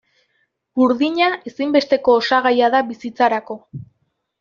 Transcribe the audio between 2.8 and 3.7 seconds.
bizitzarako.